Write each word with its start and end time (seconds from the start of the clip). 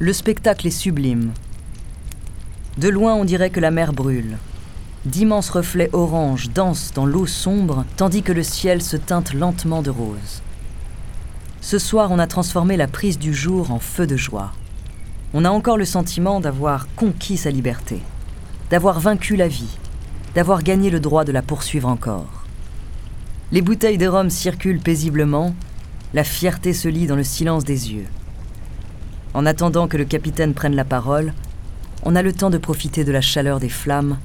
Le 0.00 0.12
spectacle 0.12 0.66
est 0.66 0.72
sublime. 0.72 1.30
De 2.78 2.88
loin, 2.88 3.14
on 3.14 3.24
dirait 3.24 3.50
que 3.50 3.60
la 3.60 3.70
mer 3.70 3.92
brûle. 3.92 4.38
D'immenses 5.04 5.50
reflets 5.50 5.88
orange 5.92 6.50
dansent 6.50 6.92
dans 6.92 7.06
l'eau 7.06 7.26
sombre, 7.26 7.84
tandis 7.96 8.24
que 8.24 8.32
le 8.32 8.42
ciel 8.42 8.82
se 8.82 8.96
teinte 8.96 9.34
lentement 9.34 9.82
de 9.82 9.90
rose. 9.90 10.42
Ce 11.60 11.78
soir, 11.78 12.10
on 12.10 12.18
a 12.18 12.26
transformé 12.26 12.76
la 12.76 12.88
prise 12.88 13.20
du 13.20 13.32
jour 13.32 13.70
en 13.70 13.78
feu 13.78 14.04
de 14.08 14.16
joie. 14.16 14.50
On 15.32 15.44
a 15.44 15.50
encore 15.50 15.78
le 15.78 15.84
sentiment 15.84 16.40
d'avoir 16.40 16.88
conquis 16.96 17.36
sa 17.36 17.52
liberté, 17.52 18.02
d'avoir 18.70 18.98
vaincu 18.98 19.36
la 19.36 19.46
vie, 19.46 19.78
d'avoir 20.34 20.64
gagné 20.64 20.90
le 20.90 20.98
droit 20.98 21.22
de 21.22 21.30
la 21.30 21.42
poursuivre 21.42 21.88
encore. 21.88 22.44
Les 23.52 23.62
bouteilles 23.62 23.98
de 23.98 24.08
rhum 24.08 24.28
circulent 24.28 24.80
paisiblement, 24.80 25.54
la 26.14 26.24
fierté 26.24 26.72
se 26.72 26.88
lit 26.88 27.06
dans 27.06 27.14
le 27.14 27.22
silence 27.22 27.62
des 27.62 27.92
yeux. 27.92 28.06
En 29.34 29.46
attendant 29.46 29.88
que 29.88 29.96
le 29.96 30.04
capitaine 30.04 30.54
prenne 30.54 30.76
la 30.76 30.84
parole, 30.84 31.32
on 32.04 32.14
a 32.14 32.22
le 32.22 32.32
temps 32.32 32.50
de 32.50 32.58
profiter 32.58 33.02
de 33.02 33.10
la 33.10 33.20
chaleur 33.20 33.58
des 33.58 33.68
flammes 33.68 34.18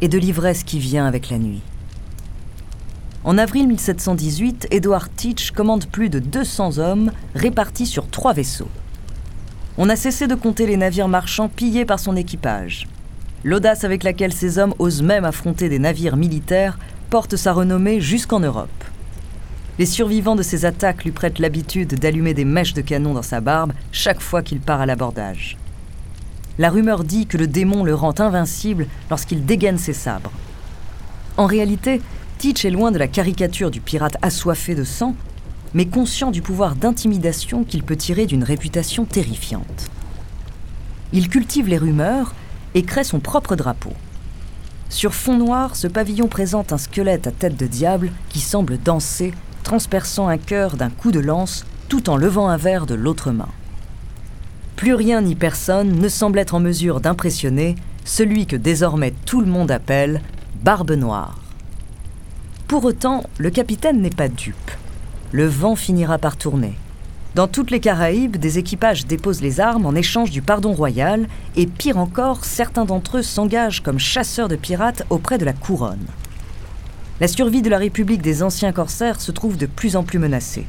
et 0.00 0.08
de 0.08 0.18
l'ivresse 0.18 0.64
qui 0.64 0.78
vient 0.78 1.06
avec 1.06 1.28
la 1.28 1.38
nuit. 1.38 1.60
En 3.24 3.36
avril 3.36 3.68
1718, 3.68 4.68
Edward 4.70 5.10
Teach 5.14 5.50
commande 5.52 5.86
plus 5.86 6.08
de 6.08 6.18
200 6.18 6.78
hommes 6.78 7.12
répartis 7.34 7.86
sur 7.86 8.08
trois 8.08 8.32
vaisseaux. 8.32 8.70
On 9.76 9.90
a 9.90 9.96
cessé 9.96 10.26
de 10.26 10.34
compter 10.34 10.66
les 10.66 10.78
navires 10.78 11.08
marchands 11.08 11.48
pillés 11.48 11.84
par 11.84 12.00
son 12.00 12.16
équipage. 12.16 12.88
L'audace 13.44 13.84
avec 13.84 14.02
laquelle 14.02 14.32
ces 14.32 14.58
hommes 14.58 14.74
osent 14.78 15.02
même 15.02 15.24
affronter 15.24 15.68
des 15.68 15.78
navires 15.78 16.16
militaires 16.16 16.78
porte 17.10 17.36
sa 17.36 17.52
renommée 17.52 18.00
jusqu'en 18.00 18.40
Europe. 18.40 18.70
Les 19.82 19.86
survivants 19.86 20.36
de 20.36 20.44
ces 20.44 20.64
attaques 20.64 21.02
lui 21.02 21.10
prêtent 21.10 21.40
l'habitude 21.40 21.98
d'allumer 21.98 22.34
des 22.34 22.44
mèches 22.44 22.72
de 22.72 22.82
canon 22.82 23.14
dans 23.14 23.22
sa 23.22 23.40
barbe 23.40 23.72
chaque 23.90 24.20
fois 24.20 24.40
qu'il 24.40 24.60
part 24.60 24.80
à 24.80 24.86
l'abordage. 24.86 25.56
La 26.56 26.70
rumeur 26.70 27.02
dit 27.02 27.26
que 27.26 27.36
le 27.36 27.48
démon 27.48 27.82
le 27.82 27.92
rend 27.92 28.14
invincible 28.20 28.86
lorsqu'il 29.10 29.44
dégaine 29.44 29.78
ses 29.78 29.92
sabres. 29.92 30.30
En 31.36 31.46
réalité, 31.46 32.00
Teach 32.38 32.64
est 32.64 32.70
loin 32.70 32.92
de 32.92 32.98
la 32.98 33.08
caricature 33.08 33.72
du 33.72 33.80
pirate 33.80 34.18
assoiffé 34.22 34.76
de 34.76 34.84
sang, 34.84 35.16
mais 35.74 35.86
conscient 35.86 36.30
du 36.30 36.42
pouvoir 36.42 36.76
d'intimidation 36.76 37.64
qu'il 37.64 37.82
peut 37.82 37.96
tirer 37.96 38.26
d'une 38.26 38.44
réputation 38.44 39.04
terrifiante. 39.04 39.90
Il 41.12 41.28
cultive 41.28 41.66
les 41.66 41.78
rumeurs 41.78 42.36
et 42.74 42.84
crée 42.84 43.02
son 43.02 43.18
propre 43.18 43.56
drapeau. 43.56 43.94
Sur 44.90 45.12
fond 45.12 45.38
noir, 45.38 45.74
ce 45.74 45.88
pavillon 45.88 46.28
présente 46.28 46.72
un 46.72 46.78
squelette 46.78 47.26
à 47.26 47.32
tête 47.32 47.56
de 47.56 47.66
diable 47.66 48.12
qui 48.28 48.38
semble 48.38 48.78
danser, 48.78 49.32
transperçant 49.62 50.28
un 50.28 50.38
cœur 50.38 50.76
d'un 50.76 50.90
coup 50.90 51.12
de 51.12 51.20
lance 51.20 51.64
tout 51.88 52.10
en 52.10 52.16
levant 52.16 52.48
un 52.48 52.56
verre 52.56 52.86
de 52.86 52.94
l'autre 52.94 53.30
main. 53.30 53.48
Plus 54.76 54.94
rien 54.94 55.20
ni 55.20 55.34
personne 55.34 55.98
ne 55.98 56.08
semble 56.08 56.38
être 56.38 56.54
en 56.54 56.60
mesure 56.60 57.00
d'impressionner 57.00 57.76
celui 58.04 58.46
que 58.46 58.56
désormais 58.56 59.14
tout 59.26 59.40
le 59.40 59.46
monde 59.46 59.70
appelle 59.70 60.20
Barbe 60.62 60.92
Noire. 60.92 61.38
Pour 62.66 62.84
autant, 62.84 63.22
le 63.38 63.50
capitaine 63.50 64.00
n'est 64.00 64.10
pas 64.10 64.28
dupe. 64.28 64.70
Le 65.30 65.46
vent 65.46 65.76
finira 65.76 66.18
par 66.18 66.36
tourner. 66.36 66.74
Dans 67.34 67.48
toutes 67.48 67.70
les 67.70 67.80
Caraïbes, 67.80 68.36
des 68.36 68.58
équipages 68.58 69.06
déposent 69.06 69.40
les 69.40 69.60
armes 69.60 69.86
en 69.86 69.94
échange 69.94 70.30
du 70.30 70.42
pardon 70.42 70.72
royal, 70.72 71.28
et 71.56 71.66
pire 71.66 71.96
encore, 71.96 72.44
certains 72.44 72.84
d'entre 72.84 73.18
eux 73.18 73.22
s'engagent 73.22 73.82
comme 73.82 73.98
chasseurs 73.98 74.48
de 74.48 74.56
pirates 74.56 75.04
auprès 75.08 75.38
de 75.38 75.46
la 75.46 75.54
couronne. 75.54 76.06
La 77.22 77.28
survie 77.28 77.62
de 77.62 77.70
la 77.70 77.78
République 77.78 78.20
des 78.20 78.42
anciens 78.42 78.72
corsaires 78.72 79.20
se 79.20 79.30
trouve 79.30 79.56
de 79.56 79.66
plus 79.66 79.94
en 79.94 80.02
plus 80.02 80.18
menacée. 80.18 80.66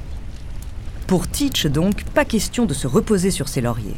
Pour 1.08 1.28
Teach, 1.28 1.66
donc, 1.66 2.04
pas 2.04 2.26
question 2.26 2.68
de 2.68 2.76
se 2.76 2.86
reposer 2.86 3.32
sur 3.32 3.48
ses 3.48 3.60
lauriers. 3.60 3.95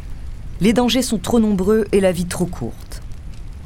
Les 0.62 0.72
dangers 0.72 1.02
sont 1.02 1.18
trop 1.18 1.42
nombreux 1.42 1.84
et 1.92 2.00
la 2.00 2.14
vie 2.14 2.28
trop 2.28 2.46
courte. 2.46 3.02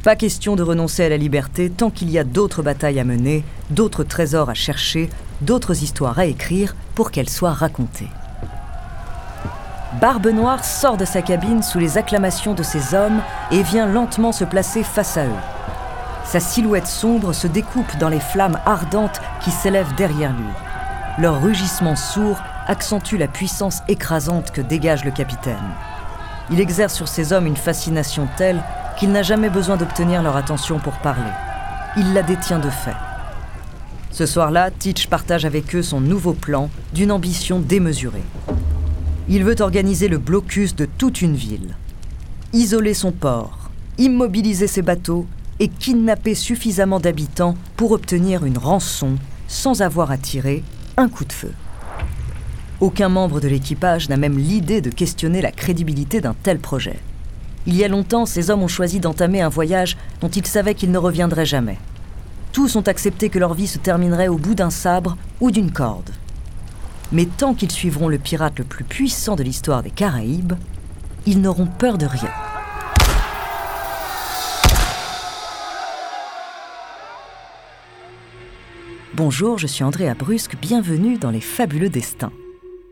Pas 0.01 0.15
question 0.15 0.55
de 0.55 0.63
renoncer 0.63 1.03
à 1.03 1.09
la 1.09 1.17
liberté 1.17 1.69
tant 1.69 1.91
qu'il 1.91 2.09
y 2.09 2.17
a 2.17 2.23
d'autres 2.23 2.63
batailles 2.63 2.99
à 2.99 3.03
mener, 3.03 3.43
d'autres 3.69 4.03
trésors 4.03 4.49
à 4.49 4.55
chercher, 4.55 5.07
d'autres 5.41 5.83
histoires 5.83 6.17
à 6.17 6.25
écrire 6.25 6.75
pour 6.95 7.11
qu'elles 7.11 7.29
soient 7.29 7.53
racontées. 7.53 8.09
Barbe 10.01 10.29
Noire 10.29 10.65
sort 10.65 10.97
de 10.97 11.05
sa 11.05 11.21
cabine 11.21 11.61
sous 11.61 11.77
les 11.77 11.99
acclamations 11.99 12.55
de 12.55 12.63
ses 12.63 12.95
hommes 12.95 13.21
et 13.51 13.61
vient 13.61 13.85
lentement 13.85 14.31
se 14.31 14.45
placer 14.45 14.81
face 14.81 15.15
à 15.15 15.27
eux. 15.27 15.58
Sa 16.29 16.39
silhouette 16.39 16.85
sombre 16.85 17.33
se 17.33 17.47
découpe 17.47 17.97
dans 17.97 18.07
les 18.07 18.19
flammes 18.19 18.59
ardentes 18.67 19.19
qui 19.43 19.49
s'élèvent 19.49 19.95
derrière 19.95 20.31
lui. 20.31 20.45
Leur 21.17 21.41
rugissement 21.41 21.95
sourd 21.95 22.37
accentue 22.67 23.17
la 23.17 23.27
puissance 23.27 23.79
écrasante 23.87 24.51
que 24.51 24.61
dégage 24.61 25.03
le 25.03 25.09
capitaine. 25.09 25.57
Il 26.51 26.59
exerce 26.59 26.93
sur 26.93 27.07
ses 27.07 27.33
hommes 27.33 27.47
une 27.47 27.57
fascination 27.57 28.27
telle 28.37 28.61
qu'il 28.99 29.11
n'a 29.11 29.23
jamais 29.23 29.49
besoin 29.49 29.75
d'obtenir 29.75 30.21
leur 30.21 30.35
attention 30.35 30.77
pour 30.77 30.99
parler. 30.99 31.31
Il 31.97 32.13
la 32.13 32.21
détient 32.21 32.59
de 32.59 32.69
fait. 32.69 32.95
Ce 34.11 34.27
soir-là, 34.27 34.69
Teach 34.69 35.07
partage 35.07 35.45
avec 35.45 35.75
eux 35.75 35.81
son 35.81 35.99
nouveau 35.99 36.33
plan 36.33 36.69
d'une 36.93 37.11
ambition 37.11 37.59
démesurée. 37.59 38.21
Il 39.29 39.43
veut 39.43 39.59
organiser 39.61 40.07
le 40.07 40.19
blocus 40.19 40.75
de 40.75 40.85
toute 40.85 41.23
une 41.23 41.35
ville, 41.35 41.75
isoler 42.53 42.93
son 42.93 43.11
port, 43.11 43.71
immobiliser 43.97 44.67
ses 44.67 44.83
bateaux 44.83 45.25
et 45.59 45.67
kidnapper 45.67 46.35
suffisamment 46.35 46.99
d'habitants 46.99 47.55
pour 47.75 47.91
obtenir 47.91 48.45
une 48.45 48.57
rançon 48.57 49.15
sans 49.47 49.81
avoir 49.81 50.11
à 50.11 50.17
tirer 50.17 50.63
un 50.97 51.09
coup 51.09 51.25
de 51.25 51.33
feu. 51.33 51.51
Aucun 52.79 53.09
membre 53.09 53.41
de 53.41 53.47
l'équipage 53.49 54.07
n'a 54.07 54.15
même 54.15 54.37
l'idée 54.37 54.79
de 54.79 54.89
questionner 54.89 55.41
la 55.41 55.51
crédibilité 55.51 56.21
d'un 56.21 56.33
tel 56.33 56.59
projet. 56.59 56.99
Il 57.67 57.75
y 57.75 57.83
a 57.83 57.89
longtemps, 57.89 58.25
ces 58.25 58.49
hommes 58.49 58.63
ont 58.63 58.69
choisi 58.69 59.01
d'entamer 59.01 59.41
un 59.41 59.49
voyage 59.49 59.97
dont 60.21 60.29
ils 60.29 60.47
savaient 60.47 60.75
qu'ils 60.75 60.91
ne 60.91 60.97
reviendraient 60.97 61.45
jamais. 61.45 61.77
Tous 62.53 62.77
ont 62.77 62.87
accepté 62.87 63.29
que 63.29 63.37
leur 63.37 63.53
vie 63.53 63.67
se 63.67 63.77
terminerait 63.77 64.29
au 64.29 64.37
bout 64.37 64.55
d'un 64.55 64.69
sabre 64.69 65.17
ou 65.41 65.51
d'une 65.51 65.71
corde. 65.71 66.11
Mais 67.11 67.25
tant 67.25 67.53
qu'ils 67.53 67.71
suivront 67.71 68.07
le 68.07 68.17
pirate 68.17 68.59
le 68.59 68.63
plus 68.63 68.85
puissant 68.85 69.35
de 69.35 69.43
l'histoire 69.43 69.83
des 69.83 69.91
Caraïbes, 69.91 70.53
ils 71.25 71.41
n'auront 71.41 71.67
peur 71.67 71.97
de 71.97 72.05
rien. 72.05 72.29
Bonjour, 79.19 79.57
je 79.57 79.67
suis 79.67 79.83
Andrea 79.83 80.13
Brusque, 80.17 80.55
bienvenue 80.61 81.17
dans 81.17 81.29
Les 81.29 81.41
Fabuleux 81.41 81.89
Destins. 81.89 82.31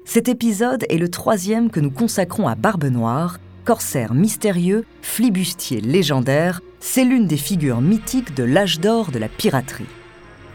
Cet 0.03 0.27
épisode 0.27 0.83
est 0.89 0.97
le 0.97 1.07
troisième 1.07 1.69
que 1.69 1.79
nous 1.79 1.89
consacrons 1.89 2.49
à 2.49 2.55
Barbe 2.55 2.83
Noire, 2.83 3.37
corsaire 3.63 4.13
mystérieux, 4.13 4.83
flibustier 5.01 5.79
légendaire, 5.79 6.59
c'est 6.81 7.05
l'une 7.05 7.27
des 7.27 7.37
figures 7.37 7.79
mythiques 7.79 8.35
de 8.35 8.43
l'âge 8.43 8.81
d'or 8.81 9.09
de 9.11 9.19
la 9.19 9.29
piraterie. 9.29 9.85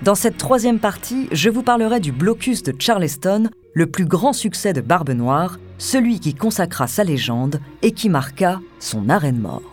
Dans 0.03 0.15
cette 0.15 0.37
troisième 0.37 0.79
partie, 0.79 1.27
je 1.33 1.49
vous 1.49 1.63
parlerai 1.63 2.01
du 2.01 2.13
blocus 2.13 2.63
de 2.63 2.75
Charleston, 2.79 3.49
le 3.73 3.87
plus 3.87 4.05
grand 4.05 4.35
succès 4.35 4.75
de 4.75 4.83
Barbe 4.83 5.13
Noire, 5.13 5.59
celui 5.79 6.21
qui 6.21 6.35
consacra 6.35 6.87
sa 6.87 7.03
légende 7.03 7.61
et 7.81 7.93
qui 7.93 8.11
marqua 8.11 8.61
son 8.79 9.09
arène 9.09 9.39
mort. 9.39 9.72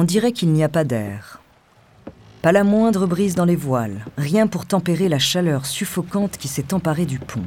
On 0.00 0.04
dirait 0.04 0.32
qu'il 0.32 0.50
n'y 0.54 0.64
a 0.64 0.70
pas 0.70 0.84
d'air. 0.84 1.42
Pas 2.40 2.52
la 2.52 2.64
moindre 2.64 3.06
brise 3.06 3.34
dans 3.34 3.44
les 3.44 3.54
voiles, 3.54 4.06
rien 4.16 4.46
pour 4.46 4.64
tempérer 4.64 5.10
la 5.10 5.18
chaleur 5.18 5.66
suffocante 5.66 6.38
qui 6.38 6.48
s'est 6.48 6.72
emparée 6.72 7.04
du 7.04 7.18
pont. 7.18 7.44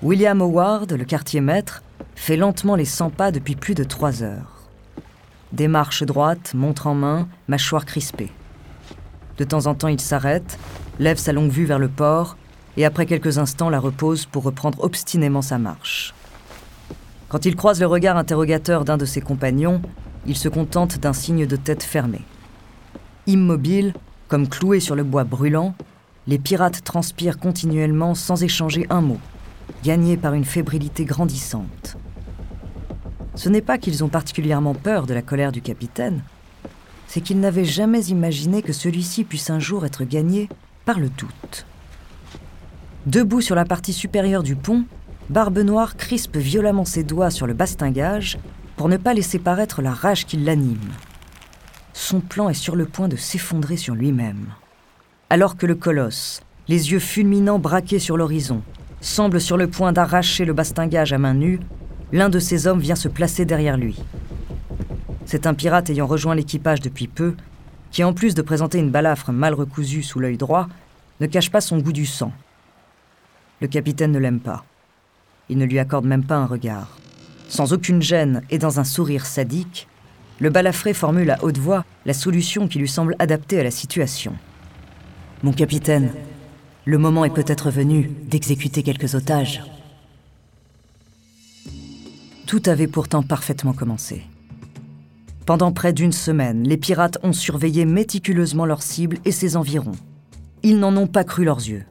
William 0.00 0.40
Howard, 0.40 0.90
le 0.90 1.04
quartier 1.04 1.42
maître, 1.42 1.82
fait 2.14 2.38
lentement 2.38 2.74
les 2.74 2.86
100 2.86 3.10
pas 3.10 3.32
depuis 3.32 3.54
plus 3.54 3.74
de 3.74 3.84
trois 3.84 4.22
heures. 4.22 4.62
Démarche 5.52 6.04
droite, 6.04 6.54
montre 6.54 6.86
en 6.86 6.94
main, 6.94 7.28
mâchoire 7.48 7.84
crispée. 7.84 8.32
De 9.36 9.44
temps 9.44 9.66
en 9.66 9.74
temps, 9.74 9.88
il 9.88 10.00
s'arrête, 10.00 10.58
lève 10.98 11.18
sa 11.18 11.34
longue 11.34 11.50
vue 11.50 11.66
vers 11.66 11.78
le 11.78 11.88
port 11.88 12.38
et 12.78 12.86
après 12.86 13.04
quelques 13.04 13.36
instants 13.36 13.68
la 13.68 13.78
repose 13.78 14.24
pour 14.24 14.44
reprendre 14.44 14.82
obstinément 14.82 15.42
sa 15.42 15.58
marche. 15.58 16.14
Quand 17.28 17.44
il 17.44 17.56
croise 17.56 17.78
le 17.78 17.86
regard 17.86 18.16
interrogateur 18.16 18.86
d'un 18.86 18.96
de 18.96 19.04
ses 19.04 19.20
compagnons, 19.20 19.82
il 20.26 20.36
se 20.36 20.48
contente 20.48 20.98
d'un 20.98 21.12
signe 21.12 21.46
de 21.46 21.56
tête 21.56 21.82
fermé. 21.82 22.20
Immobiles, 23.26 23.94
comme 24.28 24.48
cloués 24.48 24.80
sur 24.80 24.94
le 24.94 25.04
bois 25.04 25.24
brûlant, 25.24 25.74
les 26.26 26.38
pirates 26.38 26.82
transpirent 26.84 27.38
continuellement 27.38 28.14
sans 28.14 28.42
échanger 28.42 28.86
un 28.90 29.00
mot, 29.00 29.18
gagnés 29.82 30.16
par 30.16 30.34
une 30.34 30.44
fébrilité 30.44 31.04
grandissante. 31.04 31.96
Ce 33.34 33.48
n'est 33.48 33.62
pas 33.62 33.78
qu'ils 33.78 34.04
ont 34.04 34.08
particulièrement 34.08 34.74
peur 34.74 35.06
de 35.06 35.14
la 35.14 35.22
colère 35.22 35.52
du 35.52 35.60
capitaine, 35.60 36.22
c'est 37.06 37.20
qu'il 37.20 37.40
n'avait 37.40 37.64
jamais 37.64 38.06
imaginé 38.06 38.62
que 38.62 38.72
celui-ci 38.72 39.24
puisse 39.24 39.50
un 39.50 39.58
jour 39.58 39.84
être 39.84 40.04
gagné 40.04 40.48
par 40.84 40.98
le 40.98 41.08
doute. 41.08 41.66
Debout 43.06 43.40
sur 43.40 43.54
la 43.54 43.64
partie 43.64 43.92
supérieure 43.92 44.42
du 44.42 44.56
pont, 44.56 44.84
Barbe 45.30 45.58
Noire 45.58 45.96
crispe 45.96 46.36
violemment 46.36 46.84
ses 46.84 47.04
doigts 47.04 47.30
sur 47.30 47.46
le 47.46 47.54
bastingage 47.54 48.38
pour 48.76 48.88
ne 48.88 48.96
pas 48.96 49.14
laisser 49.14 49.38
paraître 49.38 49.82
la 49.82 49.92
rage 49.92 50.26
qui 50.26 50.36
l'anime. 50.36 50.92
Son 51.92 52.20
plan 52.20 52.48
est 52.48 52.54
sur 52.54 52.76
le 52.76 52.86
point 52.86 53.08
de 53.08 53.16
s'effondrer 53.16 53.76
sur 53.76 53.94
lui-même. 53.94 54.46
Alors 55.30 55.56
que 55.56 55.66
le 55.66 55.74
colosse, 55.74 56.42
les 56.68 56.92
yeux 56.92 56.98
fulminants 56.98 57.58
braqués 57.58 57.98
sur 57.98 58.16
l'horizon, 58.16 58.62
semble 59.00 59.40
sur 59.40 59.56
le 59.56 59.68
point 59.68 59.92
d'arracher 59.92 60.44
le 60.44 60.52
bastingage 60.52 61.12
à 61.12 61.18
main 61.18 61.34
nue, 61.34 61.60
l'un 62.12 62.28
de 62.28 62.38
ses 62.38 62.66
hommes 62.66 62.80
vient 62.80 62.94
se 62.94 63.08
placer 63.08 63.44
derrière 63.44 63.76
lui. 63.76 64.02
C'est 65.26 65.46
un 65.46 65.54
pirate 65.54 65.90
ayant 65.90 66.06
rejoint 66.06 66.34
l'équipage 66.34 66.80
depuis 66.80 67.08
peu, 67.08 67.34
qui 67.90 68.02
en 68.02 68.12
plus 68.12 68.34
de 68.34 68.42
présenter 68.42 68.78
une 68.78 68.90
balafre 68.90 69.30
mal 69.30 69.54
recousue 69.54 70.02
sous 70.02 70.20
l'œil 70.20 70.36
droit, 70.36 70.68
ne 71.20 71.26
cache 71.26 71.50
pas 71.50 71.60
son 71.60 71.78
goût 71.78 71.92
du 71.92 72.06
sang. 72.06 72.32
Le 73.60 73.68
capitaine 73.68 74.12
ne 74.12 74.18
l'aime 74.18 74.40
pas. 74.40 74.64
Il 75.48 75.58
ne 75.58 75.64
lui 75.64 75.78
accorde 75.78 76.04
même 76.04 76.24
pas 76.24 76.36
un 76.36 76.46
regard. 76.46 76.98
Sans 77.48 77.72
aucune 77.72 78.02
gêne 78.02 78.42
et 78.50 78.58
dans 78.58 78.80
un 78.80 78.84
sourire 78.84 79.26
sadique, 79.26 79.88
le 80.40 80.50
balafré 80.50 80.94
formule 80.94 81.30
à 81.30 81.42
haute 81.44 81.58
voix 81.58 81.84
la 82.06 82.14
solution 82.14 82.68
qui 82.68 82.78
lui 82.78 82.88
semble 82.88 83.14
adaptée 83.18 83.60
à 83.60 83.62
la 83.62 83.70
situation. 83.70 84.34
Mon 85.42 85.52
capitaine, 85.52 86.12
le 86.84 86.98
moment 86.98 87.24
est 87.24 87.34
peut-être 87.34 87.70
venu 87.70 88.10
d'exécuter 88.28 88.82
quelques 88.82 89.14
otages. 89.14 89.62
Tout 92.46 92.62
avait 92.66 92.86
pourtant 92.86 93.22
parfaitement 93.22 93.72
commencé. 93.72 94.22
Pendant 95.46 95.72
près 95.72 95.92
d'une 95.92 96.12
semaine, 96.12 96.66
les 96.66 96.76
pirates 96.76 97.18
ont 97.22 97.32
surveillé 97.32 97.84
méticuleusement 97.84 98.64
leur 98.64 98.82
cible 98.82 99.18
et 99.24 99.32
ses 99.32 99.56
environs. 99.56 99.96
Ils 100.62 100.78
n'en 100.78 100.96
ont 100.96 101.06
pas 101.06 101.24
cru 101.24 101.44
leurs 101.44 101.58
yeux. 101.58 101.84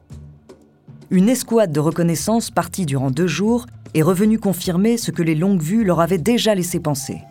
Une 1.10 1.28
escouade 1.28 1.72
de 1.72 1.80
reconnaissance 1.80 2.50
partie 2.50 2.86
durant 2.86 3.10
deux 3.10 3.28
jours 3.28 3.66
est 3.94 4.02
revenue 4.02 4.38
confirmer 4.38 4.96
ce 4.96 5.10
que 5.10 5.22
les 5.22 5.34
longues 5.34 5.62
vues 5.62 5.84
leur 5.84 6.00
avaient 6.00 6.18
déjà 6.18 6.54
laissé 6.54 6.80
penser. 6.80 7.22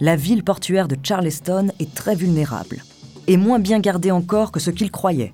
La 0.00 0.16
ville 0.16 0.44
portuaire 0.44 0.88
de 0.88 0.96
Charleston 1.02 1.68
est 1.80 1.94
très 1.94 2.14
vulnérable, 2.14 2.82
et 3.26 3.36
moins 3.36 3.58
bien 3.58 3.80
gardée 3.80 4.10
encore 4.10 4.52
que 4.52 4.60
ce 4.60 4.70
qu'ils 4.70 4.90
croyaient. 4.90 5.32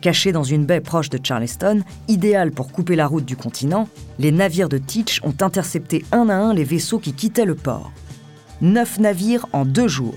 Cachés 0.00 0.32
dans 0.32 0.44
une 0.44 0.64
baie 0.64 0.80
proche 0.80 1.10
de 1.10 1.18
Charleston, 1.22 1.82
idéale 2.06 2.52
pour 2.52 2.70
couper 2.70 2.94
la 2.94 3.06
route 3.06 3.24
du 3.24 3.36
continent, 3.36 3.88
les 4.18 4.30
navires 4.30 4.68
de 4.68 4.78
Teach 4.78 5.20
ont 5.24 5.34
intercepté 5.40 6.04
un 6.12 6.28
à 6.28 6.34
un 6.34 6.54
les 6.54 6.64
vaisseaux 6.64 7.00
qui 7.00 7.12
quittaient 7.12 7.44
le 7.44 7.56
port. 7.56 7.90
Neuf 8.60 8.98
navires 8.98 9.46
en 9.52 9.64
deux 9.64 9.88
jours. 9.88 10.14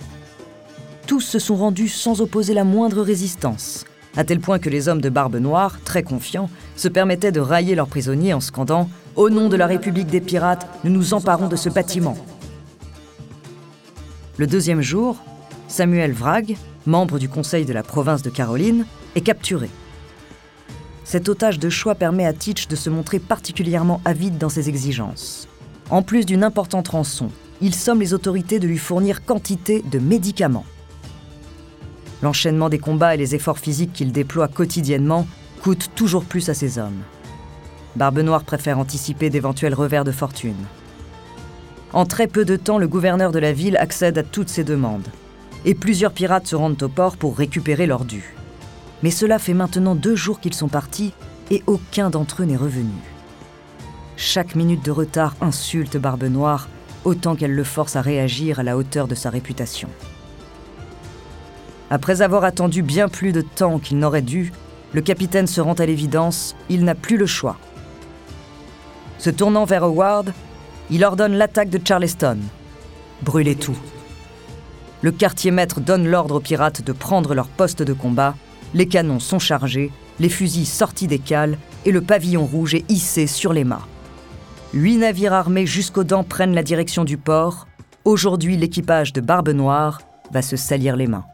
Tous 1.08 1.22
se 1.22 1.40
sont 1.40 1.56
rendus 1.56 1.90
sans 1.90 2.22
opposer 2.22 2.54
la 2.54 2.64
moindre 2.64 3.02
résistance, 3.02 3.86
à 4.18 4.24
tel 4.24 4.40
point 4.40 4.60
que 4.60 4.70
les 4.70 4.88
hommes 4.88 5.02
de 5.02 5.10
Barbe 5.10 5.38
Noire, 5.38 5.80
très 5.84 6.04
confiants, 6.04 6.50
se 6.76 6.88
permettaient 6.88 7.32
de 7.32 7.40
railler 7.40 7.76
leurs 7.76 7.88
prisonniers 7.88 8.34
en 8.34 8.42
scandant⁇ 8.42 8.84
Au 9.16 9.30
nom 9.30 9.50
de 9.50 9.56
la 9.56 9.68
République 9.68 10.08
des 10.08 10.22
pirates, 10.22 10.68
nous 10.84 10.92
nous 10.92 11.14
emparons 11.14 11.48
de 11.48 11.56
ce 11.56 11.70
bâtiment!⁇ 11.70 12.14
Le 14.38 14.48
deuxième 14.48 14.82
jour, 14.82 15.18
Samuel 15.68 16.12
Vrag, 16.12 16.58
membre 16.86 17.20
du 17.20 17.30
conseil 17.30 17.66
de 17.66 17.74
la 17.74 17.84
province 17.84 18.22
de 18.22 18.30
Caroline, 18.30 18.86
est 19.16 19.22
capturé. 19.22 19.70
Cet 21.06 21.30
otage 21.30 21.60
de 21.60 21.70
choix 21.70 21.96
permet 21.96 22.26
à 22.26 22.34
Teach 22.34 22.68
de 22.68 22.76
se 22.76 22.90
montrer 22.90 23.20
particulièrement 23.20 24.02
avide 24.06 24.38
dans 24.38 24.50
ses 24.50 24.70
exigences. 24.70 25.48
En 25.90 26.04
plus 26.04 26.26
d'une 26.26 26.44
importante 26.44 26.88
rançon, 26.90 27.30
il 27.62 27.76
somme 27.76 28.00
les 28.00 28.14
autorités 28.14 28.60
de 28.60 28.68
lui 28.68 28.78
fournir 28.78 29.24
quantité 29.26 29.84
de 29.92 30.00
médicaments. 30.00 30.66
L'enchaînement 32.22 32.70
des 32.70 32.80
combats 32.80 33.16
et 33.16 33.18
les 33.18 33.36
efforts 33.36 33.60
physiques 33.60 33.94
qu'il 33.94 34.12
déploie 34.12 34.48
quotidiennement 34.48 35.28
coûtent 35.62 35.90
toujours 35.96 36.26
plus 36.26 36.50
à 36.50 36.54
ses 36.54 36.78
hommes. 36.78 37.02
Barbe 37.96 38.20
Noire 38.20 38.44
préfère 38.44 38.80
anticiper 38.80 39.30
d'éventuels 39.30 39.74
revers 39.74 40.04
de 40.04 40.12
fortune. 40.12 40.66
En 41.94 42.06
très 42.06 42.28
peu 42.28 42.46
de 42.46 42.56
temps, 42.56 42.78
le 42.78 42.88
gouverneur 42.88 43.32
de 43.32 43.40
la 43.40 43.52
ville 43.52 43.78
accède 43.78 44.18
à 44.18 44.24
toutes 44.24 44.50
ses 44.50 44.64
demandes, 44.64 45.08
et 45.66 45.76
plusieurs 45.76 46.14
pirates 46.14 46.48
se 46.48 46.56
rendent 46.56 46.82
au 46.82 46.90
port 46.90 47.18
pour 47.18 47.38
récupérer 47.38 47.86
leur 47.86 48.06
dû. 48.06 48.36
Mais 49.04 49.12
cela 49.12 49.40
fait 49.40 49.54
maintenant 49.54 49.96
deux 49.96 50.16
jours 50.16 50.40
qu'ils 50.40 50.54
sont 50.54 50.70
partis 50.70 51.14
et 51.50 51.64
aucun 51.68 52.10
d'entre 52.10 52.44
eux 52.44 52.46
n'est 52.46 52.56
revenu. 52.56 52.94
Chaque 54.16 54.56
minute 54.56 54.86
de 54.86 54.92
retard 54.92 55.36
insulte 55.42 55.98
Barbe 55.98 56.24
Noire 56.24 56.70
autant 57.04 57.36
qu'elle 57.36 57.56
le 57.56 57.64
force 57.64 57.96
à 57.96 58.02
réagir 58.02 58.60
à 58.60 58.64
la 58.64 58.78
hauteur 58.78 59.08
de 59.08 59.16
sa 59.16 59.30
réputation. 59.30 59.90
Après 61.92 62.22
avoir 62.22 62.46
attendu 62.46 62.84
bien 62.84 63.10
plus 63.10 63.34
de 63.34 63.42
temps 63.42 63.78
qu'il 63.78 64.00
n'aurait 64.00 64.22
dû, 64.22 64.54
le 64.94 65.02
capitaine 65.02 65.46
se 65.46 65.60
rend 65.60 65.74
à 65.74 65.86
l'évidence, 65.86 66.56
il 66.70 66.86
n'a 66.86 66.96
plus 66.96 67.18
le 67.18 67.26
choix. 67.26 67.58
Se 69.18 69.30
tournant 69.30 69.66
vers 69.66 69.84
Howard, 69.84 70.34
il 70.90 71.04
ordonne 71.04 71.34
l'attaque 71.34 71.70
de 71.70 71.86
Charleston. 71.86 72.38
Brûlez 73.24 73.56
tout. 73.56 73.78
Le 75.02 75.12
quartier 75.12 75.52
maître 75.52 75.82
donne 75.82 76.08
l'ordre 76.08 76.36
aux 76.36 76.40
pirates 76.40 76.82
de 76.82 76.94
prendre 76.94 77.36
leur 77.36 77.50
poste 77.50 77.84
de 77.84 77.94
combat, 77.94 78.36
les 78.74 78.88
canons 78.88 79.20
sont 79.20 79.40
chargés, 79.40 79.92
les 80.22 80.30
fusils 80.30 80.68
sortis 80.68 81.08
des 81.08 81.20
cales 81.20 81.58
et 81.86 81.92
le 81.92 82.02
pavillon 82.02 82.46
rouge 82.46 82.74
est 82.74 82.90
hissé 82.90 83.28
sur 83.28 83.52
les 83.52 83.66
mâts. 83.66 83.86
Huit 84.74 84.96
navires 84.96 85.34
armés 85.34 85.66
jusqu'aux 85.66 86.06
dents 86.06 86.24
prennent 86.24 86.56
la 86.56 86.64
direction 86.64 87.04
du 87.04 87.18
port. 87.18 87.68
Aujourd'hui, 88.06 88.56
l'équipage 88.56 89.12
de 89.12 89.20
Barbe 89.20 89.50
Noire 89.50 90.02
va 90.32 90.42
se 90.42 90.56
salir 90.56 90.96
les 90.96 91.08
mains. 91.08 91.26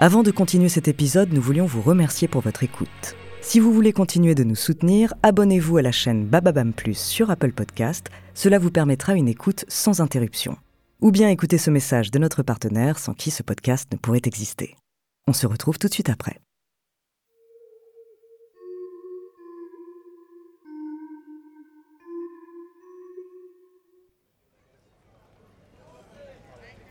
Avant 0.00 0.22
de 0.22 0.30
continuer 0.30 0.68
cet 0.68 0.86
épisode, 0.86 1.32
nous 1.32 1.42
voulions 1.42 1.66
vous 1.66 1.82
remercier 1.82 2.28
pour 2.28 2.40
votre 2.40 2.62
écoute. 2.62 3.16
Si 3.40 3.58
vous 3.58 3.72
voulez 3.72 3.92
continuer 3.92 4.36
de 4.36 4.44
nous 4.44 4.54
soutenir, 4.54 5.12
abonnez-vous 5.24 5.78
à 5.78 5.82
la 5.82 5.90
chaîne 5.90 6.24
Bababam 6.24 6.72
Plus 6.72 6.96
sur 6.96 7.32
Apple 7.32 7.50
Podcast, 7.50 8.06
cela 8.32 8.60
vous 8.60 8.70
permettra 8.70 9.14
une 9.14 9.26
écoute 9.26 9.64
sans 9.66 10.00
interruption. 10.00 10.56
Ou 11.00 11.10
bien 11.10 11.28
écouter 11.30 11.58
ce 11.58 11.70
message 11.70 12.12
de 12.12 12.20
notre 12.20 12.44
partenaire 12.44 13.00
sans 13.00 13.12
qui 13.12 13.32
ce 13.32 13.42
podcast 13.42 13.88
ne 13.90 13.96
pourrait 13.96 14.22
exister. 14.24 14.76
On 15.26 15.32
se 15.32 15.48
retrouve 15.48 15.80
tout 15.80 15.88
de 15.88 15.92
suite 15.92 16.10
après. 16.10 16.38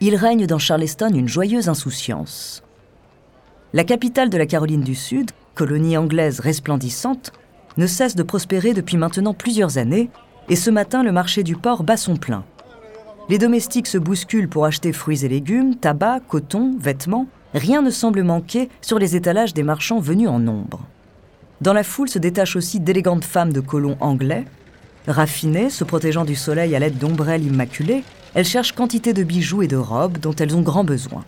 Il 0.02 0.18
règne 0.18 0.46
dans 0.46 0.60
Charleston 0.60 1.14
une 1.14 1.30
joyeuse 1.30 1.70
insouciance. 1.70 2.67
La 3.74 3.84
capitale 3.84 4.30
de 4.30 4.38
la 4.38 4.46
Caroline 4.46 4.82
du 4.82 4.96
Sud, 4.96 5.32
colonie 5.54 5.98
anglaise 5.98 6.40
resplendissante, 6.40 7.34
ne 7.76 7.86
cesse 7.86 8.16
de 8.16 8.24
prospérer 8.24 8.74
depuis 8.74 8.96
maintenant 8.96 9.34
plusieurs 9.34 9.78
années, 9.78 10.10
et 10.48 10.56
ce 10.56 10.72
matin 10.72 11.04
le 11.04 11.12
marché 11.12 11.44
du 11.44 11.58
port 11.58 11.84
bat 11.84 11.98
son 11.98 12.16
plein. 12.16 12.46
Les 13.28 13.38
domestiques 13.38 13.88
se 13.88 13.98
bousculent 13.98 14.48
pour 14.48 14.66
acheter 14.66 14.94
fruits 14.94 15.26
et 15.26 15.28
légumes, 15.28 15.76
tabac, 15.76 16.22
coton, 16.30 16.78
vêtements, 16.80 17.28
rien 17.54 17.82
ne 17.82 17.90
semble 17.90 18.24
manquer 18.24 18.70
sur 18.82 19.00
les 19.00 19.18
étalages 19.18 19.54
des 19.54 19.64
marchands 19.64 20.00
venus 20.00 20.30
en 20.30 20.40
nombre. 20.40 20.80
Dans 21.60 21.74
la 21.74 21.84
foule 21.84 22.08
se 22.08 22.20
détachent 22.20 22.56
aussi 22.56 22.80
d'élégantes 22.80 23.26
femmes 23.26 23.52
de 23.52 23.60
colons 23.60 23.98
anglais. 24.00 24.46
Raffinées, 25.08 25.70
se 25.70 25.84
protégeant 25.84 26.24
du 26.24 26.36
soleil 26.36 26.74
à 26.74 26.80
l'aide 26.80 27.00
d'ombrelles 27.00 27.46
immaculées, 27.46 28.06
elles 28.34 28.46
cherchent 28.46 28.72
quantité 28.72 29.12
de 29.12 29.24
bijoux 29.24 29.62
et 29.62 29.68
de 29.68 29.76
robes 29.76 30.20
dont 30.20 30.36
elles 30.36 30.56
ont 30.56 30.62
grand 30.62 30.86
besoin. 30.86 31.26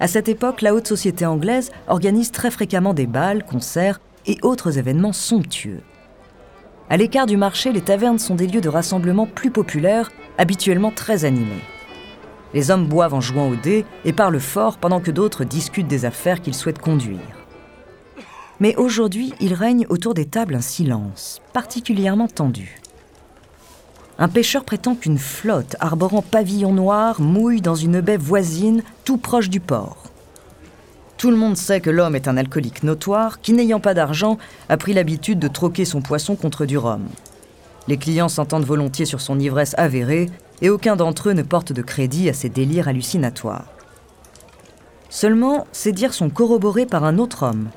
À 0.00 0.08
cette 0.08 0.28
époque, 0.28 0.60
la 0.62 0.74
haute 0.74 0.88
société 0.88 1.24
anglaise 1.24 1.70
organise 1.86 2.32
très 2.32 2.50
fréquemment 2.50 2.94
des 2.94 3.06
bals, 3.06 3.44
concerts 3.44 4.00
et 4.26 4.38
autres 4.42 4.78
événements 4.78 5.12
somptueux. 5.12 5.80
À 6.90 6.96
l'écart 6.96 7.26
du 7.26 7.36
marché, 7.36 7.72
les 7.72 7.80
tavernes 7.80 8.18
sont 8.18 8.34
des 8.34 8.46
lieux 8.46 8.60
de 8.60 8.68
rassemblement 8.68 9.26
plus 9.26 9.50
populaires, 9.50 10.12
habituellement 10.36 10.90
très 10.90 11.24
animés. 11.24 11.62
Les 12.52 12.70
hommes 12.70 12.86
boivent 12.86 13.14
en 13.14 13.20
jouant 13.20 13.48
au 13.48 13.56
dés 13.56 13.84
et 14.04 14.12
parlent 14.12 14.40
fort 14.40 14.78
pendant 14.78 15.00
que 15.00 15.10
d'autres 15.10 15.44
discutent 15.44 15.88
des 15.88 16.04
affaires 16.04 16.40
qu'ils 16.40 16.54
souhaitent 16.54 16.78
conduire. 16.78 17.18
Mais 18.60 18.76
aujourd'hui, 18.76 19.32
il 19.40 19.54
règne 19.54 19.86
autour 19.88 20.14
des 20.14 20.26
tables 20.26 20.54
un 20.54 20.60
silence, 20.60 21.40
particulièrement 21.52 22.28
tendu. 22.28 22.76
Un 24.18 24.28
pêcheur 24.28 24.64
prétend 24.64 24.94
qu'une 24.94 25.18
flotte 25.18 25.76
arborant 25.80 26.22
pavillon 26.22 26.72
noir 26.72 27.20
mouille 27.20 27.60
dans 27.60 27.74
une 27.74 28.00
baie 28.00 28.16
voisine 28.16 28.82
tout 29.04 29.16
proche 29.16 29.50
du 29.50 29.58
port. 29.58 30.04
Tout 31.16 31.30
le 31.30 31.36
monde 31.36 31.56
sait 31.56 31.80
que 31.80 31.90
l'homme 31.90 32.14
est 32.14 32.28
un 32.28 32.36
alcoolique 32.36 32.84
notoire 32.84 33.40
qui, 33.40 33.52
n'ayant 33.52 33.80
pas 33.80 33.94
d'argent, 33.94 34.38
a 34.68 34.76
pris 34.76 34.92
l'habitude 34.92 35.38
de 35.38 35.48
troquer 35.48 35.84
son 35.84 36.00
poisson 36.00 36.36
contre 36.36 36.64
du 36.64 36.78
rhum. 36.78 37.06
Les 37.88 37.96
clients 37.96 38.28
s'entendent 38.28 38.64
volontiers 38.64 39.04
sur 39.04 39.20
son 39.20 39.38
ivresse 39.40 39.74
avérée 39.78 40.30
et 40.62 40.70
aucun 40.70 40.96
d'entre 40.96 41.30
eux 41.30 41.32
ne 41.32 41.42
porte 41.42 41.72
de 41.72 41.82
crédit 41.82 42.28
à 42.28 42.32
ses 42.32 42.48
délires 42.48 42.88
hallucinatoires. 42.88 43.66
Seulement, 45.10 45.66
ces 45.72 45.92
dires 45.92 46.14
sont 46.14 46.30
corroborés 46.30 46.86
par 46.86 47.04
un 47.04 47.18
autre 47.18 47.42
homme, 47.42 47.68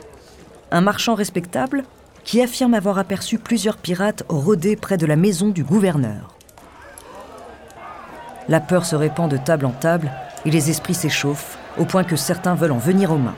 un 0.72 0.82
marchand 0.82 1.16
respectable 1.16 1.84
qui 2.28 2.42
affirme 2.42 2.74
avoir 2.74 3.00
aperçu 3.00 3.40
plusieurs 3.40 3.78
pirates 3.78 4.24
rôder 4.28 4.76
près 4.76 4.98
de 4.98 5.06
la 5.06 5.16
maison 5.16 5.48
du 5.48 5.64
gouverneur. 5.64 6.36
La 8.50 8.60
peur 8.60 8.86
se 8.86 8.98
répand 8.98 9.32
de 9.32 9.38
table 9.38 9.66
en 9.66 9.72
table 9.72 10.12
et 10.46 10.52
les 10.52 10.70
esprits 10.70 10.94
s'échauffent 10.94 11.58
au 11.78 11.86
point 11.86 12.04
que 12.04 12.18
certains 12.18 12.54
veulent 12.54 12.74
en 12.74 12.78
venir 12.78 13.12
aux 13.12 13.18
mains. 13.18 13.36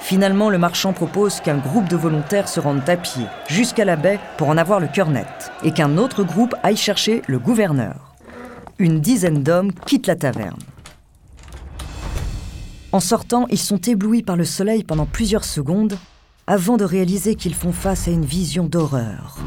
Finalement, 0.00 0.50
le 0.50 0.58
marchand 0.58 0.92
propose 0.92 1.40
qu'un 1.40 1.56
groupe 1.56 1.88
de 1.88 1.96
volontaires 1.96 2.48
se 2.48 2.60
rende 2.60 2.86
à 2.90 2.98
pied 2.98 3.24
jusqu'à 3.48 3.86
la 3.86 3.96
baie 3.96 4.20
pour 4.36 4.50
en 4.50 4.58
avoir 4.58 4.80
le 4.80 4.88
cœur 4.88 5.08
net 5.08 5.50
et 5.62 5.72
qu'un 5.72 5.96
autre 5.96 6.24
groupe 6.24 6.54
aille 6.62 6.76
chercher 6.76 7.22
le 7.26 7.38
gouverneur. 7.38 8.14
Une 8.78 9.00
dizaine 9.00 9.42
d'hommes 9.42 9.72
quittent 9.72 10.08
la 10.08 10.16
taverne. 10.16 10.60
En 12.92 13.00
sortant, 13.00 13.46
ils 13.48 13.58
sont 13.58 13.78
éblouis 13.78 14.22
par 14.22 14.36
le 14.36 14.44
soleil 14.44 14.84
pendant 14.84 15.06
plusieurs 15.06 15.44
secondes 15.44 15.96
avant 16.46 16.76
de 16.76 16.84
réaliser 16.84 17.36
qu'ils 17.36 17.54
font 17.54 17.72
face 17.72 18.06
à 18.06 18.10
une 18.10 18.24
vision 18.24 18.64
d'horreur. 18.64 19.38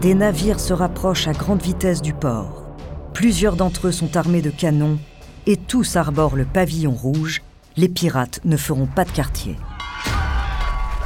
Des 0.00 0.14
navires 0.14 0.60
se 0.60 0.72
rapprochent 0.72 1.28
à 1.28 1.32
grande 1.32 1.60
vitesse 1.60 2.00
du 2.00 2.14
port. 2.14 2.64
Plusieurs 3.12 3.56
d'entre 3.56 3.88
eux 3.88 3.92
sont 3.92 4.16
armés 4.16 4.40
de 4.40 4.50
canons 4.50 4.98
et 5.46 5.56
tous 5.56 5.96
arborent 5.96 6.36
le 6.36 6.46
pavillon 6.46 6.92
rouge. 6.92 7.42
Les 7.76 7.88
pirates 7.88 8.40
ne 8.44 8.56
feront 8.56 8.86
pas 8.86 9.04
de 9.04 9.10
quartier. 9.10 9.56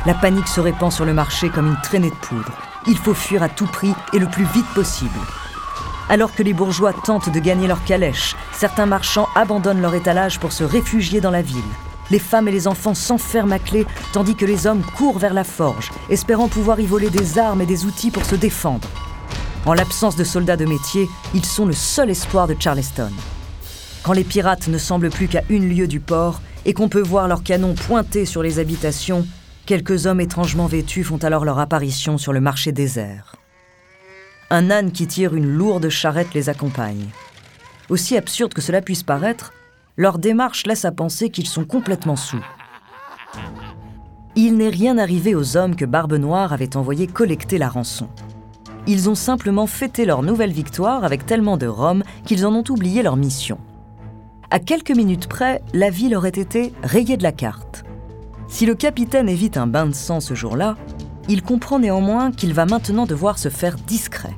La 0.06 0.14
panique 0.14 0.48
se 0.48 0.60
répand 0.60 0.92
sur 0.92 1.04
le 1.04 1.14
marché 1.14 1.48
comme 1.48 1.66
une 1.66 1.80
traînée 1.82 2.10
de 2.10 2.26
poudre. 2.26 2.52
Il 2.86 2.96
faut 2.96 3.14
fuir 3.14 3.42
à 3.42 3.48
tout 3.48 3.66
prix 3.66 3.94
et 4.12 4.18
le 4.18 4.26
plus 4.26 4.44
vite 4.44 4.66
possible. 4.74 5.10
Alors 6.08 6.34
que 6.34 6.42
les 6.42 6.52
bourgeois 6.52 6.92
tentent 6.92 7.32
de 7.32 7.40
gagner 7.40 7.66
leur 7.66 7.82
calèche, 7.84 8.36
certains 8.52 8.86
marchands 8.86 9.28
abandonnent 9.34 9.80
leur 9.80 9.94
étalage 9.94 10.38
pour 10.38 10.52
se 10.52 10.64
réfugier 10.64 11.20
dans 11.20 11.30
la 11.30 11.42
ville. 11.42 11.62
Les 12.12 12.18
femmes 12.18 12.46
et 12.46 12.52
les 12.52 12.68
enfants 12.68 12.92
s'enferment 12.92 13.54
à 13.54 13.58
clé, 13.58 13.86
tandis 14.12 14.36
que 14.36 14.44
les 14.44 14.66
hommes 14.66 14.84
courent 14.98 15.18
vers 15.18 15.32
la 15.32 15.44
forge, 15.44 15.90
espérant 16.10 16.46
pouvoir 16.46 16.78
y 16.78 16.84
voler 16.84 17.08
des 17.08 17.38
armes 17.38 17.62
et 17.62 17.66
des 17.66 17.86
outils 17.86 18.10
pour 18.10 18.26
se 18.26 18.34
défendre. 18.34 18.86
En 19.64 19.72
l'absence 19.72 20.14
de 20.14 20.22
soldats 20.22 20.58
de 20.58 20.66
métier, 20.66 21.08
ils 21.32 21.46
sont 21.46 21.64
le 21.64 21.72
seul 21.72 22.10
espoir 22.10 22.46
de 22.46 22.56
Charleston. 22.58 23.10
Quand 24.02 24.12
les 24.12 24.24
pirates 24.24 24.68
ne 24.68 24.76
semblent 24.76 25.08
plus 25.08 25.26
qu'à 25.26 25.42
une 25.48 25.70
lieue 25.70 25.88
du 25.88 26.00
port 26.00 26.42
et 26.66 26.74
qu'on 26.74 26.90
peut 26.90 27.00
voir 27.00 27.28
leurs 27.28 27.42
canons 27.42 27.74
pointés 27.74 28.26
sur 28.26 28.42
les 28.42 28.58
habitations, 28.58 29.26
quelques 29.64 30.04
hommes 30.04 30.20
étrangement 30.20 30.66
vêtus 30.66 31.04
font 31.04 31.16
alors 31.18 31.46
leur 31.46 31.60
apparition 31.60 32.18
sur 32.18 32.34
le 32.34 32.40
marché 32.42 32.72
désert. 32.72 33.36
Un 34.50 34.70
âne 34.70 34.92
qui 34.92 35.06
tire 35.06 35.34
une 35.34 35.48
lourde 35.48 35.88
charrette 35.88 36.34
les 36.34 36.50
accompagne. 36.50 37.06
Aussi 37.88 38.18
absurde 38.18 38.52
que 38.52 38.60
cela 38.60 38.82
puisse 38.82 39.02
paraître, 39.02 39.54
leur 39.96 40.18
démarche 40.18 40.66
laisse 40.66 40.84
à 40.84 40.92
penser 40.92 41.30
qu'ils 41.30 41.46
sont 41.46 41.64
complètement 41.64 42.16
sous. 42.16 42.44
Il 44.34 44.56
n'est 44.56 44.70
rien 44.70 44.96
arrivé 44.96 45.34
aux 45.34 45.56
hommes 45.56 45.76
que 45.76 45.84
Barbe 45.84 46.14
Noire 46.14 46.52
avait 46.52 46.76
envoyé 46.76 47.06
collecter 47.06 47.58
la 47.58 47.68
rançon. 47.68 48.08
Ils 48.86 49.10
ont 49.10 49.14
simplement 49.14 49.66
fêté 49.66 50.04
leur 50.04 50.22
nouvelle 50.22 50.52
victoire 50.52 51.04
avec 51.04 51.26
tellement 51.26 51.56
de 51.56 51.66
rhum 51.66 52.02
qu'ils 52.24 52.46
en 52.46 52.54
ont 52.54 52.64
oublié 52.68 53.02
leur 53.02 53.16
mission. 53.16 53.58
À 54.50 54.58
quelques 54.58 54.96
minutes 54.96 55.28
près, 55.28 55.62
la 55.72 55.90
ville 55.90 56.16
aurait 56.16 56.30
été 56.30 56.72
rayée 56.82 57.16
de 57.16 57.22
la 57.22 57.32
carte. 57.32 57.84
Si 58.48 58.66
le 58.66 58.74
capitaine 58.74 59.28
évite 59.28 59.56
un 59.56 59.66
bain 59.66 59.86
de 59.86 59.94
sang 59.94 60.20
ce 60.20 60.34
jour-là, 60.34 60.76
il 61.28 61.42
comprend 61.42 61.78
néanmoins 61.78 62.32
qu'il 62.32 62.52
va 62.54 62.66
maintenant 62.66 63.06
devoir 63.06 63.38
se 63.38 63.48
faire 63.48 63.76
discret. 63.76 64.34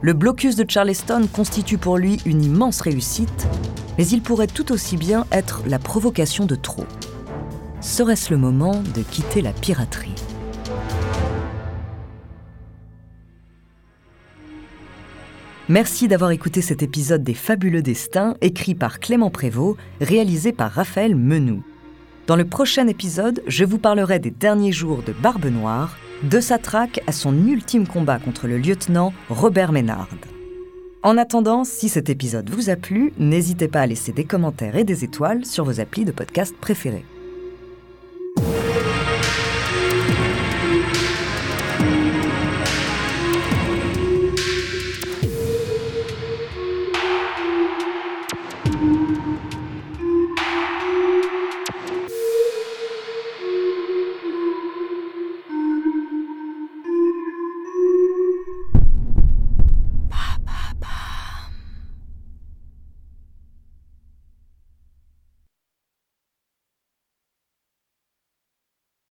Le 0.00 0.12
blocus 0.12 0.56
de 0.56 0.68
Charleston 0.68 1.28
constitue 1.32 1.78
pour 1.78 1.96
lui 1.96 2.18
une 2.26 2.44
immense 2.44 2.80
réussite, 2.80 3.48
mais 3.98 4.06
il 4.06 4.22
pourrait 4.22 4.46
tout 4.46 4.72
aussi 4.72 4.96
bien 4.96 5.26
être 5.32 5.62
la 5.66 5.78
provocation 5.78 6.46
de 6.46 6.54
trop. 6.54 6.86
Serait-ce 7.80 8.30
le 8.30 8.38
moment 8.38 8.82
de 8.94 9.02
quitter 9.02 9.42
la 9.42 9.52
piraterie? 9.52 10.14
Merci 15.68 16.06
d'avoir 16.06 16.32
écouté 16.32 16.60
cet 16.60 16.82
épisode 16.82 17.22
des 17.22 17.34
Fabuleux 17.34 17.82
Destins, 17.82 18.34
écrit 18.40 18.74
par 18.74 19.00
Clément 19.00 19.30
Prévost, 19.30 19.78
réalisé 20.00 20.52
par 20.52 20.70
Raphaël 20.70 21.16
Menou. 21.16 21.62
Dans 22.26 22.36
le 22.36 22.44
prochain 22.44 22.86
épisode, 22.88 23.42
je 23.46 23.64
vous 23.64 23.78
parlerai 23.78 24.18
des 24.18 24.30
derniers 24.30 24.72
jours 24.72 25.02
de 25.02 25.12
Barbe 25.12 25.46
Noire, 25.46 25.96
de 26.24 26.40
sa 26.40 26.58
traque 26.58 27.00
à 27.06 27.12
son 27.12 27.46
ultime 27.46 27.86
combat 27.86 28.18
contre 28.18 28.46
le 28.46 28.58
lieutenant 28.58 29.12
Robert 29.28 29.72
Ménard. 29.72 30.08
En 31.04 31.18
attendant, 31.18 31.64
si 31.64 31.88
cet 31.88 32.10
épisode 32.10 32.48
vous 32.48 32.70
a 32.70 32.76
plu, 32.76 33.12
n'hésitez 33.18 33.66
pas 33.66 33.80
à 33.80 33.86
laisser 33.86 34.12
des 34.12 34.24
commentaires 34.24 34.76
et 34.76 34.84
des 34.84 35.02
étoiles 35.02 35.44
sur 35.44 35.64
vos 35.64 35.80
applis 35.80 36.04
de 36.04 36.12
podcast 36.12 36.54
préférés. 36.60 37.04